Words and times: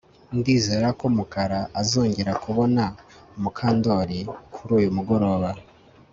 Ndizera 0.37 0.87
ko 0.99 1.05
Mukara 1.15 1.59
azongera 1.81 2.31
kubona 2.43 2.83
Mukandoli 3.41 4.19
kuri 4.53 4.71
uyu 4.79 4.89
mugoroba 4.97 5.49